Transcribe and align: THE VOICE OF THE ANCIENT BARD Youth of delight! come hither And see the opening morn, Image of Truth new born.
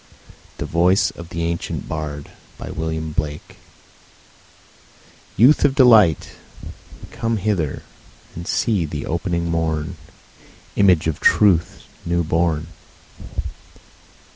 THE 0.57 0.65
VOICE 0.65 1.11
OF 1.11 1.29
THE 1.29 1.43
ANCIENT 1.45 1.87
BARD 1.87 2.31
Youth 5.37 5.63
of 5.63 5.75
delight! 5.75 6.31
come 7.11 7.37
hither 7.37 7.83
And 8.33 8.47
see 8.47 8.85
the 8.85 9.05
opening 9.05 9.51
morn, 9.51 9.97
Image 10.75 11.05
of 11.05 11.19
Truth 11.19 11.83
new 12.03 12.23
born. 12.23 12.65